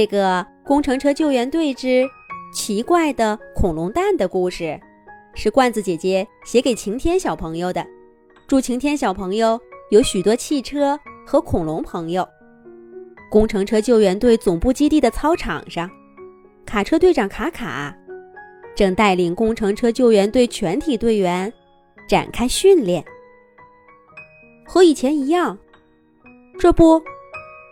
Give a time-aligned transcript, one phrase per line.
[0.00, 2.08] 这个工程车救援队之
[2.54, 4.80] 奇怪的恐龙蛋的故事，
[5.34, 7.86] 是罐子姐姐写给晴天小朋友的。
[8.48, 9.60] 祝晴天小朋友
[9.90, 12.26] 有许多汽车和恐龙朋友。
[13.30, 15.90] 工程车救援队总部基地的操场上，
[16.64, 17.94] 卡车队长卡卡
[18.74, 21.52] 正带领工程车救援队全体队员
[22.08, 23.04] 展开训练。
[24.66, 25.58] 和以前一样，
[26.58, 27.02] 这不，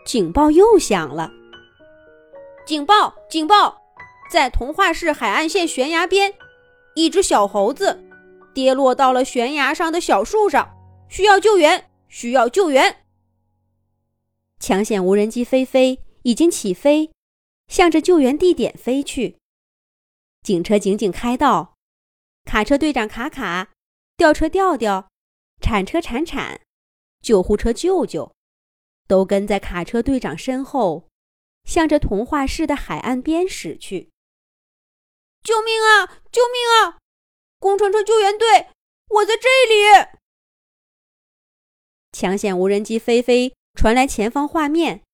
[0.05, 1.33] 警报又响了。
[2.69, 3.15] 警报！
[3.31, 3.81] 警报！
[4.31, 6.35] 在童话市海岸线悬崖边，
[6.95, 7.99] 一只小猴子
[8.53, 10.77] 跌落到了悬崖上的小树上，
[11.09, 11.89] 需要救援！
[12.09, 13.07] 需要救援！
[14.61, 17.11] 抢险无人机飞飞已经起飞，
[17.69, 19.39] 向着救援地点飞去。
[20.43, 21.75] 警车警警开道，
[22.45, 23.71] 卡车队长卡卡，
[24.15, 25.09] 吊车吊吊，
[25.63, 26.61] 铲车铲铲，
[27.23, 28.31] 救护车救救，
[29.07, 31.08] 都跟在卡车队长身后。
[31.69, 34.11] 向着童话市的海岸边驶去。
[35.45, 36.23] 救命啊！
[36.33, 36.97] 救命啊！
[37.59, 38.69] 工程车救援队，
[39.09, 40.19] 我在这里。
[42.11, 45.05] 抢险无人机飞飞传来前方画面，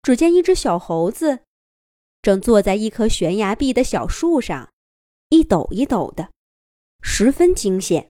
[0.00, 1.40] 只见一只小猴子
[2.22, 4.72] 正坐在一棵悬崖壁的小树上，
[5.30, 6.30] 一抖一抖的，
[7.02, 8.08] 十分惊险。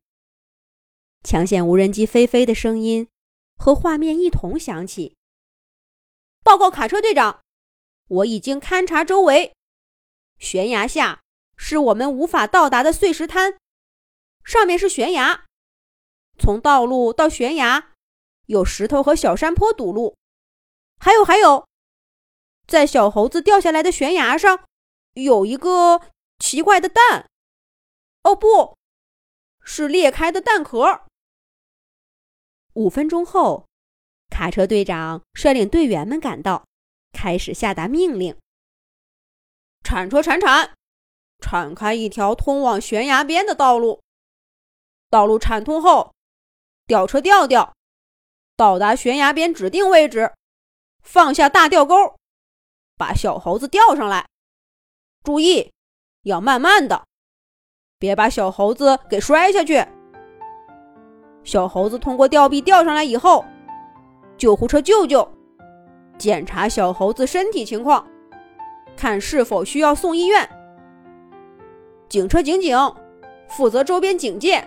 [1.23, 3.09] 抢险无人机飞飞的声音
[3.57, 5.17] 和画面一同响起。
[6.43, 7.44] 报告卡车队长。
[8.09, 9.55] 我已经勘察周围，
[10.39, 11.23] 悬崖下
[11.57, 13.59] 是我们无法到达的碎石滩，
[14.45, 15.47] 上面是悬崖。
[16.39, 17.93] 从道路到悬崖，
[18.47, 20.17] 有石头和小山坡堵路。
[20.99, 21.67] 还有还有，
[22.67, 24.67] 在小猴子掉下来的悬崖上，
[25.15, 26.01] 有一个
[26.39, 27.29] 奇怪的蛋。
[28.23, 28.77] 哦，不
[29.63, 31.03] 是裂开的蛋壳。
[32.75, 33.69] 五分钟后，
[34.31, 36.65] 卡车队长率领队员们赶到。
[37.15, 38.37] 开始下达命令：
[39.85, 40.75] 铲车铲铲，
[41.41, 44.03] 铲开一条通往悬崖边的道路。
[45.09, 46.13] 道路铲通后，
[46.87, 47.73] 吊车吊吊，
[48.57, 50.35] 到达悬崖边指定位置，
[51.03, 51.95] 放下大吊钩，
[52.97, 54.27] 把小猴子吊上来。
[55.23, 55.73] 注意，
[56.23, 57.07] 要慢慢的，
[57.99, 59.87] 别把小猴子给摔下去。
[61.45, 63.45] 小猴子通过吊臂吊上来以后，
[64.37, 65.34] 救护车救救。
[66.17, 68.07] 检查小猴子身体情况，
[68.97, 70.49] 看是否需要送医院。
[72.09, 72.79] 警车警警，
[73.49, 74.63] 负责周边警戒，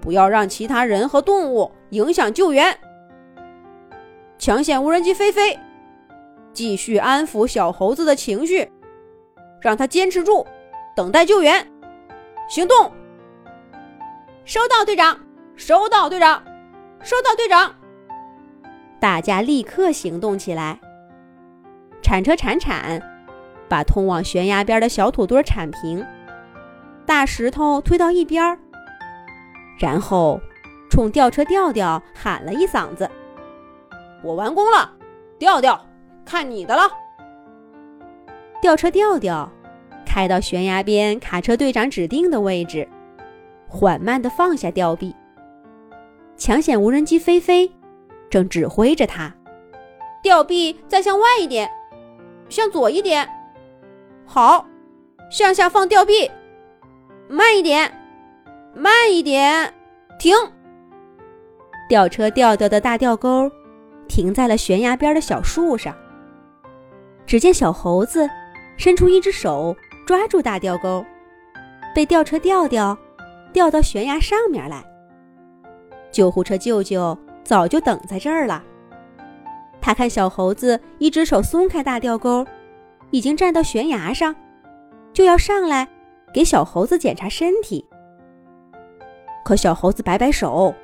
[0.00, 2.78] 不要让其他人和动物影响救援。
[4.38, 5.58] 抢险无人机飞飞，
[6.52, 8.70] 继续安抚小猴子的情绪，
[9.60, 10.46] 让他坚持住，
[10.94, 11.66] 等待救援。
[12.48, 12.92] 行动！
[14.44, 15.18] 收到，队长。
[15.56, 16.42] 收到，队长。
[17.02, 17.74] 收到，队长。
[19.00, 20.80] 大家立刻行动起来，
[22.02, 23.00] 铲车铲铲，
[23.68, 26.04] 把通往悬崖边的小土堆铲平，
[27.06, 28.58] 大石头推到一边儿，
[29.78, 30.40] 然后
[30.90, 33.08] 冲吊车吊吊喊了一嗓子
[34.24, 34.90] ：“我完工了，
[35.38, 35.80] 吊吊，
[36.24, 36.82] 看你的了。”
[38.60, 39.48] 吊车吊吊
[40.04, 42.88] 开到悬崖边卡车队长指定的位置，
[43.68, 45.14] 缓慢地放下吊臂，
[46.36, 47.70] 抢险无人机飞飞。
[48.30, 49.32] 正指挥着他，
[50.22, 51.70] 吊臂再向外一点，
[52.48, 53.28] 向左一点，
[54.26, 54.66] 好，
[55.30, 56.30] 向下放吊臂，
[57.28, 57.90] 慢一点，
[58.74, 59.72] 慢一点，
[60.18, 60.34] 停。
[61.88, 63.50] 吊车吊吊的大吊钩
[64.08, 65.96] 停在了悬崖边的小树上。
[67.26, 68.28] 只见小猴子
[68.76, 69.74] 伸出一只手
[70.06, 71.04] 抓住大吊钩，
[71.94, 72.96] 被吊车吊吊
[73.52, 74.84] 吊到悬崖上面来。
[76.12, 77.16] 救护车舅舅。
[77.48, 78.62] 早就等在这儿了。
[79.80, 82.46] 他看小猴子一只手松开大吊钩，
[83.10, 84.36] 已经站到悬崖上，
[85.14, 85.88] 就要上来
[86.30, 87.82] 给小猴子检查身体。
[89.46, 90.74] 可小猴子摆摆手，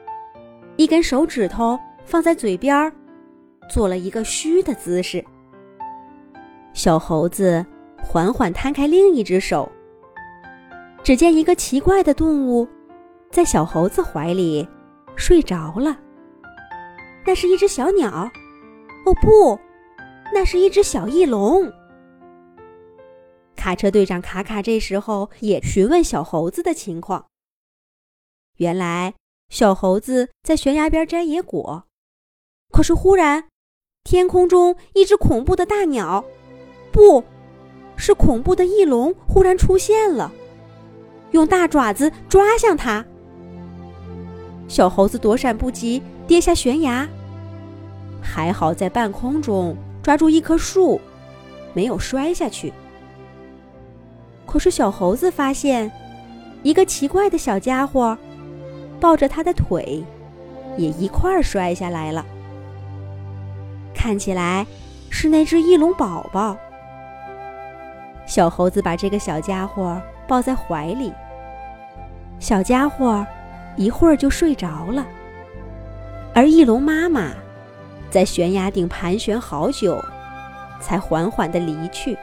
[0.77, 2.91] 一根手指头放在嘴边，
[3.69, 5.23] 做了一个嘘的姿势。
[6.73, 7.63] 小猴子
[8.03, 9.71] 缓缓摊开另一只手，
[11.03, 12.67] 只见一个奇怪的动物
[13.31, 14.67] 在小猴子怀里
[15.15, 15.95] 睡着了。
[17.27, 18.31] 那是一只小鸟，
[19.07, 19.59] 哦不，
[20.33, 21.73] 那是一只小翼龙。
[23.57, 27.27] 卡车队长卡卡这时候也询问小猴子的情况。
[28.59, 29.15] 原来
[29.49, 31.85] 小猴子在悬崖边摘野果，
[32.71, 33.49] 可是忽然，
[34.03, 36.25] 天空中一只恐怖的大鸟，
[36.93, 37.25] 不
[37.97, 40.31] 是恐怖的翼龙，忽然出现了，
[41.31, 43.05] 用大爪子抓向他。
[44.69, 46.03] 小猴子躲闪不及。
[46.27, 47.07] 跌下悬崖，
[48.23, 51.01] 还好在半空中抓住一棵树，
[51.73, 52.73] 没有摔下去。
[54.47, 55.91] 可是小猴子发现，
[56.63, 58.17] 一个奇怪的小家伙
[59.01, 60.03] 抱着他的腿，
[60.79, 62.25] 也一块儿摔下来了。
[63.95, 64.67] 看起来
[65.11, 66.57] 是那只翼龙宝宝。
[68.27, 71.13] 小猴子把这个小家伙抱在怀里，
[72.39, 73.27] 小家伙
[73.77, 75.07] 一会儿就睡着了，
[76.35, 77.31] 而翼龙妈妈
[78.11, 80.05] 在悬崖顶盘旋好久，
[80.81, 82.19] 才缓缓地离去。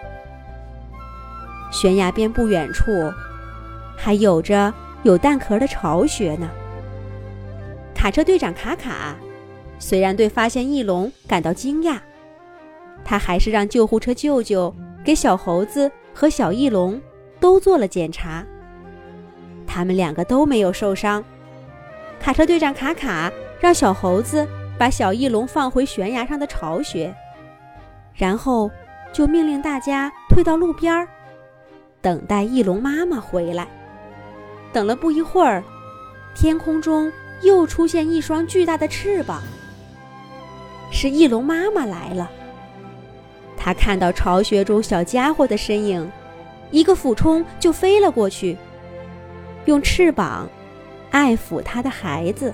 [1.72, 2.92] 悬崖边不远处，
[3.96, 4.74] 还有着
[5.04, 6.50] 有蛋壳的巢穴呢。
[7.96, 9.16] 卡车队长卡卡
[9.80, 11.98] 虽然对发现翼龙感到惊讶，
[13.06, 14.76] 他还是让救护车舅舅
[15.06, 17.02] 给小猴子和小翼龙
[17.40, 18.46] 都做了检查。
[19.66, 21.24] 他们两个都没有受伤。
[22.20, 23.32] 卡车队长卡卡
[23.62, 24.46] 让小猴子
[24.78, 27.14] 把小翼龙放回悬崖上的巢穴，
[28.16, 28.70] 然后
[29.14, 31.08] 就命令大家退到路边儿。
[32.02, 33.68] 等待翼龙妈妈回来。
[34.74, 35.64] 等了不一会儿，
[36.34, 37.12] 天空中
[37.44, 39.44] 又出现一双巨大的翅膀。
[40.90, 42.32] 是翼龙妈妈来了。
[43.56, 46.12] 它看到巢穴中小家伙的身影，
[46.72, 48.58] 一个俯冲就飞了过去，
[49.66, 50.50] 用翅膀
[51.12, 52.52] 爱抚它的孩子。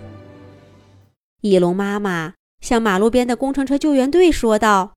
[1.41, 4.95] 翼龙妈妈向马路边的工程车救援队说道：“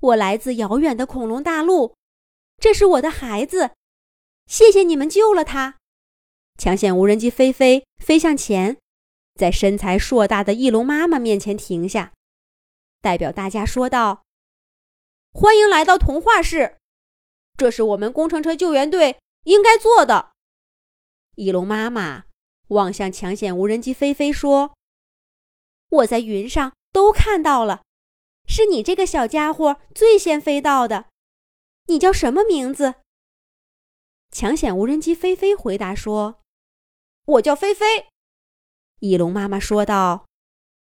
[0.00, 1.94] 我来自遥远的恐龙大陆。”
[2.58, 3.72] 这是我的孩子，
[4.46, 5.78] 谢谢你们救了他。
[6.56, 8.78] 抢险无人机飞飞飞向前，
[9.34, 12.12] 在身材硕大的翼龙妈妈面前停下，
[13.00, 14.22] 代表大家说道
[15.34, 16.76] ：“欢迎来到童话市，
[17.56, 20.32] 这是我们工程车救援队应该做的。”
[21.34, 22.24] 翼龙妈妈
[22.68, 24.74] 望向抢险无人机飞飞说
[25.92, 27.82] ：“我在云上都看到了，
[28.48, 31.06] 是你这个小家伙最先飞到的。”
[31.86, 32.94] 你叫什么名字？
[34.30, 36.40] 抢险无人机菲菲回答说
[37.26, 38.06] ：“我叫菲菲。”
[39.00, 40.26] 翼龙妈妈说道：“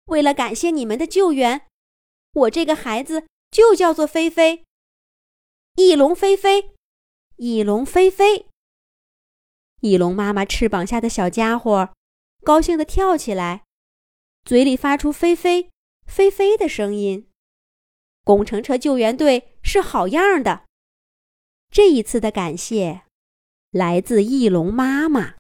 [0.06, 1.68] 为了感谢你们的救援，
[2.32, 4.64] 我这个孩子就叫做菲菲。
[5.76, 6.72] 翼龙菲菲，
[7.36, 8.46] 翼龙菲菲。”
[9.80, 11.94] 翼龙妈妈翅膀下的小家伙
[12.42, 13.64] 高兴地跳起来，
[14.44, 15.70] 嘴里发出“飞飞，
[16.06, 17.28] 飞飞”的声音。
[18.24, 20.64] 工程车救援队是好样的。
[21.70, 23.02] 这一次的感谢，
[23.70, 25.36] 来自翼龙妈妈。